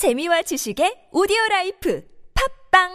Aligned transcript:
재미와 0.00 0.40
지식의 0.40 1.08
오디오 1.12 1.36
라이프 1.50 2.02
팝빵 2.72 2.88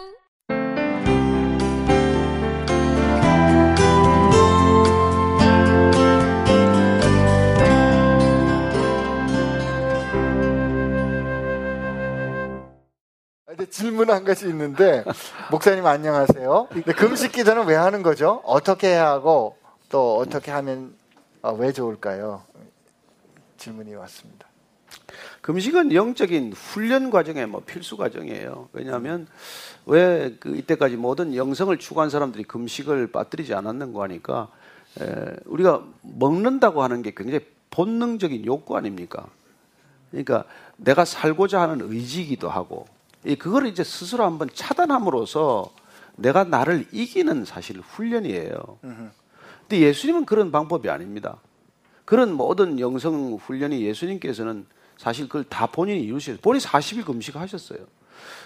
근데 13.46 13.70
질문 13.70 14.10
한 14.10 14.24
가지 14.24 14.48
있는데 14.48 15.04
목사님 15.52 15.86
안녕하세요. 15.86 16.70
금식 16.96 17.30
기도는 17.30 17.66
왜 17.66 17.76
하는 17.76 18.02
거죠? 18.02 18.42
어떻게 18.44 18.88
해야 18.88 19.10
하고 19.10 19.56
또 19.90 20.16
어떻게 20.16 20.50
하면 20.50 20.96
어, 21.40 21.52
왜 21.52 21.70
좋을까요? 21.70 22.42
질문이 23.58 23.94
왔습니다. 23.94 24.48
금식은 25.46 25.94
영적인 25.94 26.54
훈련 26.54 27.08
과정의 27.08 27.46
뭐 27.46 27.62
필수 27.64 27.96
과정이에요. 27.96 28.68
왜냐하면 28.72 29.28
왜 29.86 30.36
그 30.40 30.56
이때까지 30.56 30.96
모든 30.96 31.36
영성을 31.36 31.76
추구한 31.78 32.10
사람들이 32.10 32.42
금식을 32.42 33.12
빠뜨리지 33.12 33.54
않았는가 33.54 34.02
하니까 34.02 34.48
에, 35.00 35.36
우리가 35.44 35.84
먹는다고 36.02 36.82
하는 36.82 37.00
게 37.02 37.12
굉장히 37.16 37.46
본능적인 37.70 38.44
욕구 38.44 38.76
아닙니까? 38.76 39.28
그러니까 40.10 40.46
내가 40.78 41.04
살고자 41.04 41.60
하는 41.60 41.92
의지이기도 41.92 42.50
하고 42.50 42.88
이 43.24 43.36
그거를 43.36 43.68
이제 43.68 43.84
스스로 43.84 44.24
한번 44.24 44.48
차단함으로써 44.52 45.72
내가 46.16 46.42
나를 46.42 46.86
이기는 46.90 47.44
사실 47.44 47.78
훈련이에요. 47.78 48.78
근데 48.80 49.80
예수님은 49.80 50.24
그런 50.24 50.50
방법이 50.50 50.90
아닙니다. 50.90 51.36
그런 52.04 52.32
모든 52.32 52.80
영성 52.80 53.34
훈련이 53.34 53.82
예수님께서는 53.82 54.66
사실 54.96 55.26
그걸 55.26 55.44
다 55.44 55.66
본인이 55.66 56.00
이루셨어요. 56.02 56.40
본인이 56.40 56.64
40일 56.64 57.04
금식하셨어요. 57.04 57.78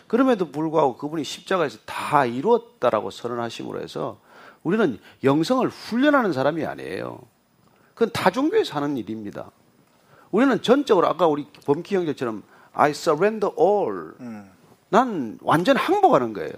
그럼에도 0.07 0.51
불구하고 0.51 0.97
그분이 0.97 1.25
십자가에서 1.25 1.79
다 1.85 2.27
이루었다라고 2.27 3.11
선언하심으로 3.11 3.81
해서 3.81 4.21
우리는 4.63 4.99
영성을 5.25 5.67
훈련하는 5.69 6.33
사람이 6.33 6.65
아니에요. 6.67 7.21
그건 7.95 8.13
다종교에서 8.13 8.75
하는 8.77 8.97
일입니다. 8.97 9.51
우리는 10.31 10.61
전적으로 10.63 11.07
아까 11.07 11.27
우리 11.27 11.47
범키 11.65 11.95
형제처럼 11.95 12.43
I 12.73 12.91
surrender 12.91 13.55
all. 13.59 14.13
난 14.89 15.39
완전 15.43 15.77
항복하는 15.77 16.33
거예요. 16.33 16.53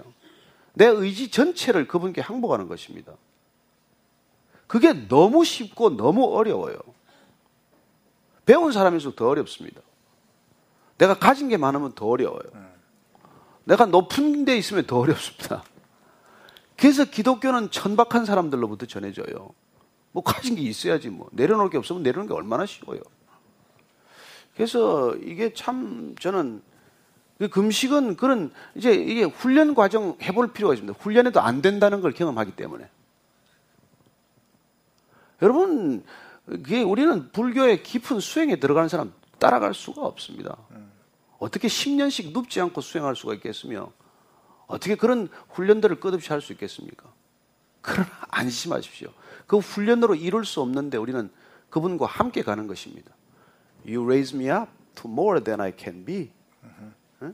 내 0.73 0.87
의지 0.87 1.29
전체를 1.29 1.87
그분께 1.87 2.21
항복하는 2.21 2.67
것입니다. 2.67 3.13
그게 4.67 5.07
너무 5.07 5.45
쉽고 5.45 5.95
너무 5.95 6.35
어려워요. 6.35 6.77
배운 8.45 8.71
사람일수록 8.71 9.15
더 9.15 9.29
어렵습니다. 9.29 9.81
내가 11.03 11.15
가진 11.15 11.49
게 11.49 11.57
많으면 11.57 11.91
더 11.95 12.05
어려워요. 12.05 12.43
내가 13.65 13.85
높은 13.85 14.45
데 14.45 14.57
있으면 14.57 14.85
더 14.85 14.99
어렵습니다. 14.99 15.61
그래서 16.77 17.03
기독교는 17.03 17.71
천박한 17.71 18.23
사람들로부터 18.23 18.85
전해져요. 18.85 19.49
뭐 20.13 20.23
가진 20.23 20.55
게 20.55 20.61
있어야지 20.61 21.09
뭐. 21.09 21.27
내려놓을 21.33 21.69
게 21.69 21.77
없으면 21.77 22.03
내려놓는 22.03 22.29
게 22.29 22.33
얼마나 22.33 22.65
쉬워요. 22.65 23.01
그래서 24.55 25.13
이게 25.15 25.53
참 25.53 26.15
저는 26.21 26.61
그 27.37 27.49
금식은 27.49 28.15
그런 28.15 28.53
이제 28.75 28.93
이게 28.93 29.23
훈련 29.23 29.75
과정 29.75 30.15
해볼 30.21 30.53
필요가 30.53 30.73
있습니다. 30.73 30.97
훈련해도 31.01 31.41
안 31.41 31.61
된다는 31.61 31.99
걸 31.99 32.13
경험하기 32.13 32.55
때문에. 32.55 32.87
여러분, 35.41 36.05
그게 36.45 36.81
우리는 36.81 37.29
불교의 37.33 37.83
깊은 37.83 38.21
수행에 38.21 38.57
들어가는 38.57 38.87
사람 38.87 39.11
따라갈 39.39 39.73
수가 39.73 40.03
없습니다. 40.03 40.55
어떻게 41.43 41.67
10년씩 41.67 42.31
눕지 42.31 42.61
않고 42.61 42.79
수행할 42.79 43.17
수가 43.17 43.33
있겠으며 43.33 43.91
어떻게 44.65 44.95
그런 44.95 45.27
훈련들을 45.49 45.99
끝없이 45.99 46.29
할 46.29 46.39
수 46.39 46.53
있겠습니까? 46.53 47.11
그러나 47.81 48.09
안심하십시오. 48.31 49.09
그 49.45 49.57
훈련으로 49.57 50.15
이룰 50.15 50.45
수 50.45 50.61
없는데 50.61 50.97
우리는 50.97 51.29
그분과 51.69 52.05
함께 52.05 52.43
가는 52.43 52.65
것입니다. 52.65 53.11
You 53.85 54.05
raise 54.05 54.33
me 54.33 54.49
up 54.49 54.69
to 54.95 55.11
more 55.11 55.43
than 55.43 55.59
I 55.59 55.73
can 55.77 56.05
be. 56.05 56.31
응? 57.21 57.33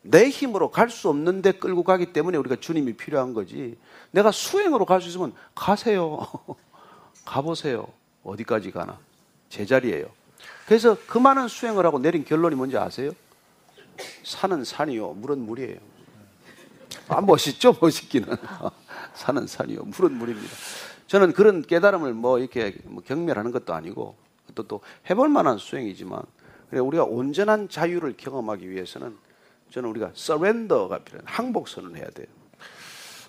내 0.00 0.30
힘으로 0.30 0.70
갈 0.70 0.88
수 0.88 1.10
없는데 1.10 1.52
끌고 1.52 1.82
가기 1.82 2.14
때문에 2.14 2.38
우리가 2.38 2.56
주님이 2.56 2.94
필요한 2.94 3.34
거지. 3.34 3.76
내가 4.12 4.30
수행으로 4.32 4.86
갈 4.86 5.02
수 5.02 5.08
있으면 5.08 5.34
가세요. 5.54 6.26
가보세요. 7.26 7.86
어디까지 8.24 8.70
가나. 8.70 8.98
제자리예요. 9.50 10.08
그래서 10.66 10.96
그 11.06 11.18
많은 11.18 11.48
수행을 11.48 11.84
하고 11.84 11.98
내린 11.98 12.24
결론이 12.24 12.56
뭔지 12.56 12.78
아세요? 12.78 13.12
산은 14.22 14.64
산이요, 14.64 15.14
물은 15.14 15.38
물이에요. 15.40 15.78
아, 17.08 17.20
멋있죠, 17.20 17.76
멋있기는. 17.80 18.28
산은 19.14 19.46
산이요, 19.46 19.82
물은 19.84 20.12
물입니다. 20.12 20.52
저는 21.06 21.32
그런 21.32 21.62
깨달음을 21.62 22.14
뭐 22.14 22.38
이렇게 22.38 22.76
뭐 22.84 23.02
경멸하는 23.02 23.52
것도 23.52 23.74
아니고 23.74 24.16
또, 24.54 24.62
또 24.64 24.80
해볼 25.08 25.28
만한 25.28 25.58
수행이지만 25.58 26.22
그래 26.70 26.80
우리가 26.80 27.04
온전한 27.04 27.68
자유를 27.68 28.14
경험하기 28.16 28.68
위해서는 28.68 29.16
저는 29.70 29.88
우리가 29.90 30.10
서렌더가 30.14 31.00
필요해 31.00 31.22
항복선을 31.24 31.96
해야 31.96 32.06
돼요. 32.10 32.26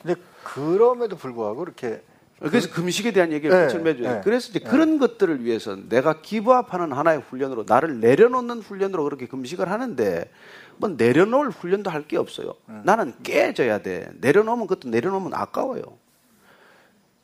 근데 0.02 0.20
그럼에도 0.44 1.16
불구하고 1.18 1.64
이렇게 1.64 2.02
그래서 2.40 2.70
금식에 2.70 3.12
대한 3.14 3.32
얘기를 3.32 3.56
네, 3.64 3.70
설명해줘요. 3.70 4.14
네, 4.16 4.22
그래서 4.24 4.50
이제 4.50 4.60
네. 4.60 4.70
그런 4.70 5.00
것들을 5.00 5.44
위해서 5.44 5.76
내가 5.90 6.22
기부합하는 6.22 6.92
하나의 6.92 7.20
훈련으로 7.22 7.66
나를 7.68 8.00
내려놓는 8.00 8.60
훈련으로 8.60 9.04
그렇게 9.04 9.26
금식을 9.28 9.70
하는데 9.72 10.30
뭐 10.78 10.90
내려놓을 10.90 11.50
훈련도 11.50 11.90
할 11.90 12.04
게 12.08 12.18
없어요. 12.18 12.54
음. 12.70 12.82
나는 12.86 13.14
깨져야 13.24 13.80
돼. 13.82 14.10
내려놓으면 14.22 14.68
그것도 14.68 14.90
내려놓으면 14.90 15.34
아까워요. 15.34 15.82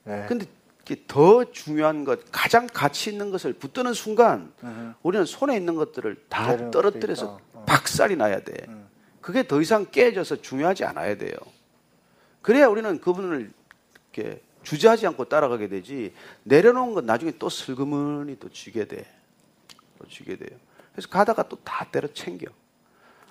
네. 0.06 0.26
근데 0.28 0.46
더 1.08 1.46
중요한 1.52 2.04
것, 2.04 2.20
가장 2.32 2.68
가치 2.68 3.10
있는 3.12 3.30
것을 3.32 3.54
붙드는 3.54 3.94
순간 3.94 4.52
우리는 5.04 5.26
손에 5.26 5.56
있는 5.56 5.76
것들을 5.76 6.26
다 6.28 6.72
떨어뜨려서. 6.72 7.38
어. 7.54 7.64
박살이 7.66 8.18
나야 8.18 8.42
돼. 8.42 8.54
그게 9.22 9.48
더 9.48 9.62
이상 9.62 9.86
깨져서 9.90 10.42
중요하지 10.42 10.84
않아야 10.84 11.16
돼요. 11.18 11.32
그래야 12.42 12.68
우리는 12.68 13.00
그분을 13.00 13.52
이렇게 14.12 14.42
주저하지 14.64 15.06
않고 15.08 15.26
따라가게 15.26 15.68
되지 15.68 16.14
내려놓은 16.44 16.94
건 16.94 17.06
나중에 17.06 17.34
또 17.38 17.50
슬그머니 17.50 18.40
또 18.40 18.50
쥐게 18.50 18.86
돼. 18.88 19.06
또 20.00 20.08
쥐게 20.08 20.38
돼요. 20.38 20.58
그래서 20.94 21.08
가다가 21.10 21.48
또 21.48 21.58
다 21.64 21.86
때려 21.92 22.08
챙겨. 22.14 22.48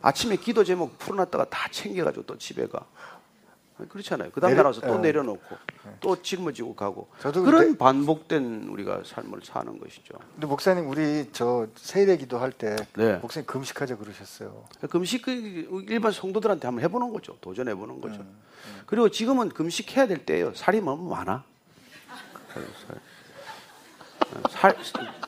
아침에 0.00 0.36
기도 0.36 0.64
제목 0.64 0.98
풀어놨다가 0.98 1.48
다 1.48 1.68
챙겨가지고 1.70 2.26
또 2.26 2.38
집에 2.38 2.66
가. 2.66 2.86
그렇잖아요. 3.88 4.30
그 4.32 4.40
다음 4.40 4.50
내려- 4.50 4.62
날 4.62 4.66
와서 4.66 4.80
또 4.80 4.92
어. 4.94 4.98
내려놓고 4.98 5.56
또 6.00 6.20
짊어지고 6.22 6.74
가고 6.74 7.08
저도 7.20 7.42
그런 7.42 7.60
근데- 7.64 7.78
반복된 7.78 8.68
우리가 8.70 9.02
삶을 9.04 9.40
사는 9.44 9.78
것이죠. 9.78 10.14
근데 10.34 10.46
목사님 10.46 10.88
우리 10.88 11.28
저 11.32 11.66
세례 11.76 12.16
기도할 12.16 12.52
때 12.52 12.76
네. 12.96 13.16
목사님 13.16 13.46
금식하자 13.46 13.96
그러셨어요. 13.96 14.64
금식 14.90 15.22
그 15.22 15.84
일반 15.88 16.12
성도들한테 16.12 16.66
한번 16.66 16.84
해보는 16.84 17.12
거죠. 17.12 17.36
도전해 17.40 17.74
보는 17.74 18.00
거죠. 18.00 18.24
그리고 18.86 19.08
지금은 19.08 19.48
금식해야 19.48 20.06
될 20.06 20.24
때예요. 20.24 20.52
살이 20.54 20.80
너무 20.80 21.08
많아. 21.10 21.44
살, 24.50 24.76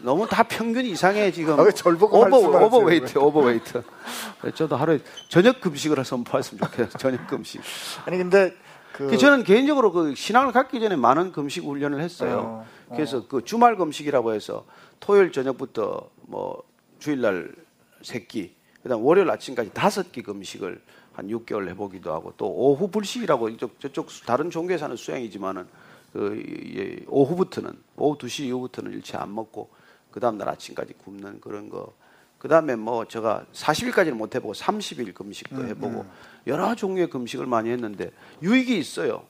너무 0.00 0.26
다 0.26 0.42
평균 0.42 0.84
이상해 0.84 1.30
지금. 1.32 1.58
아, 1.58 1.62
왜 1.62 1.77
절 1.77 1.96
보고 1.96 2.20
over 2.20 2.38
overweight 2.38 3.18
overweight. 3.18 3.82
저도 4.54 4.76
하루에 4.76 5.00
저녁 5.28 5.60
금식을 5.60 6.04
선포했으면 6.04 6.60
좋겠어요. 6.64 6.88
저녁 6.98 7.26
금식. 7.26 7.60
아니 8.06 8.18
근데 8.18 8.54
그그 8.92 9.18
저는 9.18 9.44
개인적으로 9.44 9.92
그 9.92 10.14
신앙을 10.14 10.52
갖기 10.52 10.80
전에 10.80 10.96
많은 10.96 11.32
금식 11.32 11.64
훈련을 11.64 12.00
했어요. 12.00 12.38
어, 12.38 12.66
어. 12.88 12.94
그래서 12.94 13.26
그 13.26 13.44
주말 13.44 13.76
금식이라고 13.76 14.34
해서 14.34 14.64
토요일 15.00 15.32
저녁부터 15.32 16.10
뭐 16.22 16.62
주일날 16.98 17.52
세 18.02 18.20
끼, 18.20 18.54
그다음 18.82 19.04
월요일 19.04 19.30
아침까지 19.30 19.70
다섯 19.72 20.12
끼 20.12 20.22
금식을 20.22 20.80
한 21.12 21.28
6개월 21.28 21.68
해보기도 21.70 22.12
하고 22.12 22.32
또 22.36 22.46
오후 22.46 22.88
불식이라고 22.88 23.48
이쪽 23.50 23.80
저쪽 23.80 24.08
다른 24.26 24.50
종교에서 24.50 24.84
하는 24.84 24.96
수양이지만은 24.96 25.66
그 26.14 27.04
오후부터는 27.08 27.72
오후 27.96 28.16
2시 28.16 28.44
이후부터는 28.44 28.92
일체 28.92 29.18
안 29.18 29.34
먹고 29.34 29.68
그 30.12 30.20
다음 30.20 30.38
날 30.38 30.48
아침까지 30.48 30.94
굶는 30.94 31.40
그런 31.40 31.68
거. 31.68 31.92
그 32.38 32.46
다음에 32.46 32.76
뭐 32.76 33.04
제가 33.06 33.44
40일까지는 33.52 34.12
못 34.12 34.32
해보고 34.36 34.54
30일 34.54 35.12
금식도 35.12 35.56
해보고 35.66 36.04
여러 36.46 36.74
종류의 36.76 37.10
금식을 37.10 37.46
많이 37.46 37.70
했는데 37.70 38.12
유익이 38.42 38.78
있어요. 38.78 39.24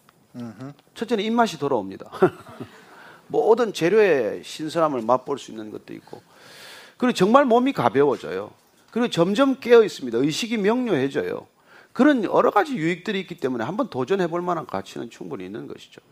첫째는 0.94 1.25
입맛이 1.25 1.58
돌아옵니다. 1.58 2.10
모든 3.28 3.72
재료의 3.72 4.44
신선함을 4.44 5.00
맛볼 5.02 5.38
수 5.38 5.52
있는 5.52 5.70
것도 5.70 5.94
있고 5.94 6.20
그리고 6.98 7.14
정말 7.14 7.46
몸이 7.46 7.72
가벼워져요. 7.72 8.50
그리고 8.90 9.08
점점 9.08 9.58
깨어 9.58 9.82
있습니다. 9.84 10.19
의식이 10.19 10.58
명료해져요. 10.58 11.46
그런 11.94 12.25
여러 12.25 12.50
가지 12.50 12.76
유익들이 12.76 13.20
있기 13.20 13.36
때문에 13.36 13.64
한번 13.64 13.88
도전해 13.88 14.26
볼 14.26 14.42
만한 14.42 14.66
가치는 14.66 15.08
충분히 15.08 15.46
있는 15.46 15.66
것이죠. 15.66 16.02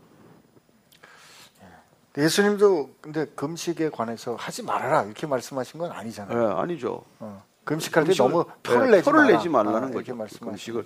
예수님도 2.17 2.95
근데 3.01 3.25
금식에 3.25 3.89
관해서 3.89 4.35
하지 4.35 4.61
말아라 4.63 5.03
이렇게 5.03 5.25
말씀하신 5.25 5.79
건 5.79 5.91
아니잖아요. 5.91 6.41
예, 6.41 6.61
아니죠. 6.61 7.03
어. 7.19 7.43
금식할 7.63 8.03
때 8.03 8.13
너무 8.13 8.45
표를 8.61 8.91
네, 8.91 8.97
내지 8.97 9.05
표를. 9.05 9.27
내지 9.27 9.49
말라는 9.49 9.87
아, 9.87 9.91
거죠. 9.91 10.17
금식을. 10.17 10.85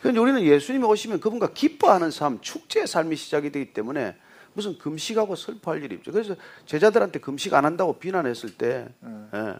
그런데 0.00 0.20
우리는 0.20 0.40
예수님이 0.40 0.84
오시면 0.84 1.20
그분과 1.20 1.52
기뻐하는 1.52 2.10
삶, 2.12 2.40
축제의 2.40 2.86
삶이 2.86 3.16
시작이 3.16 3.50
되기 3.50 3.72
때문에 3.72 4.16
무슨 4.54 4.78
금식하고 4.78 5.34
슬퍼할 5.34 5.82
일이 5.82 5.96
없죠. 5.96 6.12
그래서 6.12 6.36
제자들한테 6.66 7.18
금식 7.18 7.54
안 7.54 7.64
한다고 7.64 7.98
비난했을 7.98 8.56
때, 8.56 8.88
음. 9.02 9.30
예, 9.34 9.56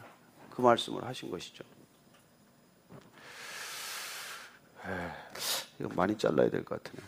그 0.50 0.60
말씀을 0.60 1.04
하신 1.04 1.30
것이죠. 1.30 1.64
이거 5.80 5.88
많이 5.94 6.16
잘라야 6.16 6.50
될 6.50 6.64
것. 6.64 6.82
근데 6.82 7.02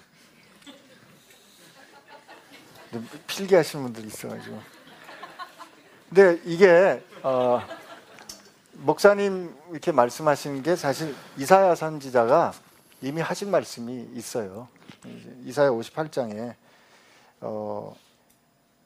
필기하시는 3.27 3.85
분들이 3.85 4.07
있어가지고. 4.07 4.61
근데 6.09 6.41
이게 6.45 7.03
어, 7.23 7.61
목사님 8.75 9.55
이렇게 9.71 9.93
말씀하시는 9.93 10.63
게 10.63 10.77
사실 10.77 11.15
이사야 11.37 11.75
선지자가 11.75 12.53
이미 13.01 13.21
하신 13.21 13.51
말씀이 13.51 14.11
있어요. 14.15 14.69
이사야 15.45 15.71
58장에 15.71 16.55
어, 17.41 17.95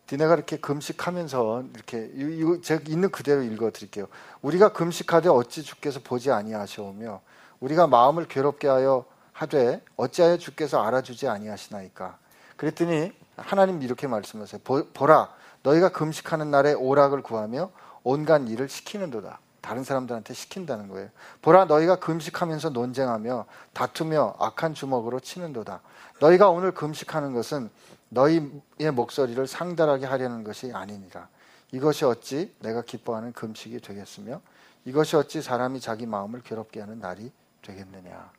디네가 0.07 0.35
이렇게 0.35 0.57
금식하면서 0.57 1.65
이렇게 1.75 2.11
이- 2.15 2.39
이거 2.39 2.61
제가 2.61 2.83
있는 2.89 3.11
그대로 3.11 3.43
읽어 3.43 3.71
드릴게요. 3.71 4.07
우리가 4.41 4.73
금식하되 4.73 5.29
어찌 5.29 5.63
주께서 5.63 6.01
보지 6.01 6.31
아니하시오며 6.31 7.21
우리가 7.61 7.87
마음을 7.87 8.27
괴롭게 8.27 8.69
하여 8.69 9.05
하되 9.33 9.83
어찌하여 9.97 10.39
주께서 10.39 10.83
알아주지 10.83 11.29
아니하시나이까. 11.29 12.19
그랬더니 12.57 13.13
하나님 13.39 13.83
이렇게 13.83 14.07
말씀하세요. 14.07 14.61
보, 14.65 14.85
보라 14.93 15.33
너희가 15.63 15.91
금식하는 15.91 16.51
날에 16.51 16.73
오락을 16.73 17.23
구하며 17.23 17.71
온갖 18.03 18.49
일을 18.49 18.69
시키는도다. 18.69 19.41
다른 19.61 19.85
사람들한테 19.85 20.35
시킨다는 20.35 20.89
거예요. 20.89 21.11
보라 21.43 21.67
너희가 21.67 21.97
금식하면서 21.97 22.71
논쟁하며 22.71 23.47
다투며 23.73 24.37
악한 24.39 24.75
주먹으로 24.75 25.21
치는도다. 25.21 25.81
너희가 26.21 26.49
오늘 26.51 26.73
금식하는 26.73 27.35
것은 27.35 27.71
너희의 28.09 28.93
목소리를 28.95 29.47
상달하게 29.47 30.07
하려는 30.07 30.45
것이 30.45 30.73
아니니라. 30.73 31.29
이것이 31.73 32.05
어찌 32.05 32.55
내가 32.61 32.83
기뻐하는 32.83 33.33
금식이 33.33 33.81
되겠으며 33.81 34.41
이것이 34.85 35.17
어찌 35.17 35.43
사람이 35.43 35.81
자기 35.81 36.07
마음을 36.07 36.41
괴롭게 36.41 36.81
하는 36.81 36.99
날이 36.99 37.31
되겠느냐. 37.61 38.31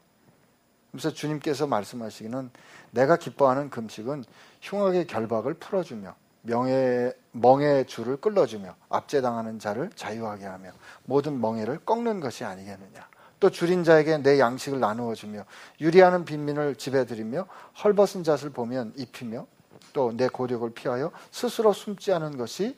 그래서 0.92 1.12
주님께서 1.12 1.68
말씀하시기는 1.68 2.50
내가 2.92 3.18
기뻐하는 3.18 3.70
금식은 3.70 4.24
흉악의 4.62 5.08
결박을 5.08 5.56
풀어주며 5.56 6.16
명예 6.42 7.14
멍의 7.32 7.86
줄을 7.86 8.18
끌어주며 8.18 8.76
압제당하는 8.90 9.60
자를 9.60 9.90
자유하게 9.96 10.46
하며 10.46 10.72
모든 11.06 11.40
멍에를 11.40 11.80
꺾는 11.86 12.20
것이 12.20 12.44
아니겠느냐. 12.44 13.08
또 13.40 13.50
줄인 13.50 13.84
자에게 13.84 14.18
내 14.18 14.40
양식을 14.40 14.80
나누어 14.80 15.16
주며 15.16 15.46
유리하는 15.80 16.26
빈민을 16.26 16.76
집에 16.76 17.06
들이며 17.06 17.48
헐벗은 17.84 18.24
잣을 18.24 18.50
보면 18.52 18.94
입히며 18.96 19.48
또 19.94 20.12
내 20.12 20.28
고력을 20.28 20.70
피하여 20.72 21.12
스스로 21.32 21.74
숨지 21.74 22.12
않은 22.14 22.38
것이 22.38 22.78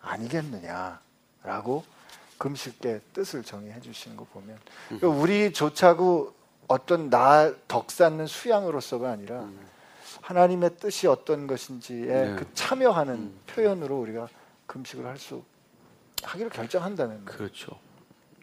아니겠느냐라고 0.00 1.84
금식의 2.38 3.00
뜻을 3.12 3.42
정의해 3.42 3.80
주시는 3.80 4.16
거 4.16 4.24
보면 4.24 4.58
그러니까 4.88 5.08
우리조차고 5.08 6.34
어떤 6.68 7.10
나 7.10 7.52
덕 7.68 7.90
쌓는 7.90 8.26
수양으로서가 8.26 9.10
아니라 9.10 9.48
하나님의 10.22 10.76
뜻이 10.78 11.06
어떤 11.06 11.46
것인지에 11.46 12.06
네. 12.06 12.36
그 12.36 12.46
참여하는 12.54 13.32
표현으로 13.46 14.00
우리가 14.00 14.28
금식을 14.66 15.06
할 15.06 15.16
수 15.18 15.44
하기로 16.22 16.50
결정한다는 16.50 17.24
거예요. 17.24 17.38
그렇죠. 17.38 17.78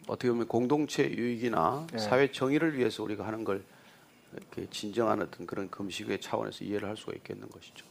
어떻게 0.06 0.30
보면 0.30 0.46
공동체 0.48 1.04
유익이나 1.10 1.86
네. 1.92 1.98
사회 1.98 2.30
정의를 2.30 2.78
위해서 2.78 3.02
우리가 3.02 3.26
하는 3.26 3.44
걸 3.44 3.64
이렇게 4.32 4.66
진정한 4.70 5.20
어떤 5.20 5.46
그런 5.46 5.68
금식의 5.70 6.20
차원에서 6.20 6.64
이해를 6.64 6.88
할 6.88 6.96
수가 6.96 7.12
있겠는 7.16 7.48
것이죠. 7.50 7.84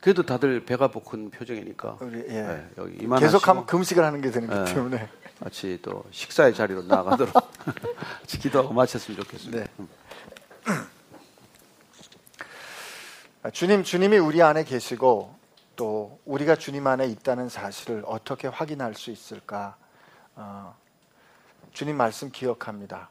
그래도 0.00 0.22
다들 0.24 0.64
배가 0.64 0.88
고픈 0.88 1.30
표정이니까 1.30 1.98
예. 2.02 2.42
네, 2.42 2.68
여기 2.78 3.06
계속하면 3.06 3.66
금식을 3.66 4.02
하는 4.02 4.20
게 4.20 4.30
되는 4.30 4.48
네. 4.48 4.54
거기 4.54 4.74
때문에 4.74 5.08
같이 5.40 5.78
또 5.82 6.04
식사의 6.10 6.54
자리로 6.54 6.82
나가도록 6.82 7.32
기도하고 8.28 8.74
마쳤으면 8.74 9.20
좋겠습니다. 9.22 9.64
네. 9.64 9.86
아, 13.42 13.50
주님, 13.50 13.82
주님이 13.82 14.18
우리 14.18 14.42
안에 14.42 14.64
계시고 14.64 15.34
또 15.76 16.20
우리가 16.26 16.56
주님 16.56 16.86
안에 16.86 17.06
있다는 17.06 17.48
사실을 17.48 18.02
어떻게 18.06 18.48
확인할 18.48 18.94
수 18.94 19.10
있을까? 19.10 19.76
어, 20.36 20.76
주님 21.72 21.96
말씀 21.96 22.30
기억합니다. 22.30 23.08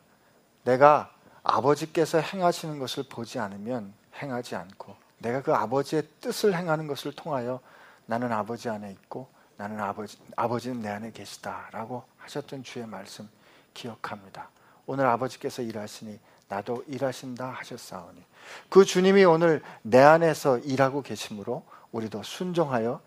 내가 0.63 1.11
아버지께서 1.41 2.19
행하시는 2.19 2.77
것을 2.77 3.05
보지 3.09 3.39
않으면 3.39 3.91
행하지 4.21 4.55
않고 4.55 4.95
내가 5.17 5.41
그 5.41 5.53
아버지의 5.53 6.03
뜻을 6.21 6.55
행하는 6.55 6.85
것을 6.85 7.11
통하여 7.13 7.59
나는 8.05 8.31
아버지 8.31 8.69
안에 8.69 8.91
있고 8.91 9.27
나는 9.59 9.77
아버지 9.81 10.17
아버지는 10.37 10.81
내 10.81 10.87
안에 10.87 11.11
계시다 11.11 11.67
라고 11.73 12.05
하셨던 12.19 12.63
주의 12.63 12.87
말씀 12.87 13.27
기억합니다. 13.73 14.47
오늘 14.85 15.05
아버지께서 15.05 15.61
일하시니 15.61 16.17
나도 16.47 16.85
일하신다 16.87 17.49
하셨사오니 17.49 18.23
그 18.69 18.85
주님이 18.85 19.25
오늘 19.25 19.61
내 19.81 19.99
안에서 19.99 20.59
일하고 20.59 21.01
계심으로 21.01 21.65
우리도 21.91 22.23
순종하여 22.23 23.01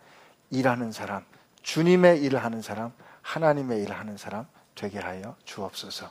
일하는 0.50 0.92
사람, 0.92 1.24
주님의 1.62 2.22
일을 2.22 2.44
하는 2.44 2.60
사람, 2.60 2.92
하나님의 3.22 3.82
일을 3.84 3.98
하는 3.98 4.18
사람 4.18 4.46
되게 4.74 4.98
하여 4.98 5.34
주옵소서. 5.46 6.10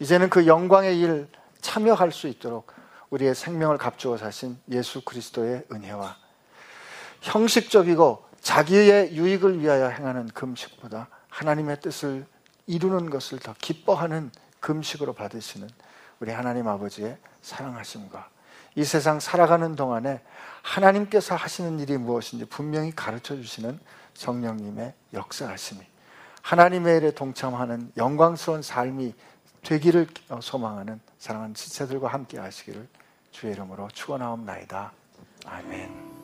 이제는 0.00 0.30
그 0.30 0.48
영광의 0.48 0.98
일 0.98 1.28
참여할 1.60 2.10
수 2.10 2.26
있도록 2.26 2.72
우리의 3.10 3.36
생명을 3.36 3.78
값주어 3.78 4.16
사신 4.16 4.58
예수 4.68 5.02
그리스도의 5.02 5.64
은혜와 5.70 6.16
형식적이고 7.20 8.25
자기의 8.46 9.16
유익을 9.16 9.60
위하여 9.60 9.88
행하는 9.88 10.28
금식보다 10.28 11.08
하나님의 11.30 11.80
뜻을 11.80 12.24
이루는 12.68 13.10
것을 13.10 13.40
더 13.40 13.56
기뻐하는 13.58 14.30
금식으로 14.60 15.14
받으시는 15.14 15.68
우리 16.20 16.30
하나님 16.30 16.68
아버지의 16.68 17.18
사랑하심과 17.42 18.28
이 18.76 18.84
세상 18.84 19.18
살아가는 19.18 19.74
동안에 19.74 20.20
하나님께서 20.62 21.34
하시는 21.34 21.80
일이 21.80 21.96
무엇인지 21.96 22.44
분명히 22.44 22.94
가르쳐 22.94 23.34
주시는 23.34 23.80
성령님의 24.14 24.94
역사하심이 25.12 25.80
하나님의 26.42 26.98
일에 26.98 27.10
동참하는 27.10 27.90
영광스러운 27.96 28.62
삶이 28.62 29.12
되기를 29.64 30.06
소망하는 30.40 31.00
사랑하는 31.18 31.54
지체들과 31.56 32.06
함께 32.06 32.38
하시기를 32.38 32.86
주의 33.32 33.54
이름으로 33.54 33.88
축원하옵나이다. 33.92 34.92
아멘. 35.46 36.15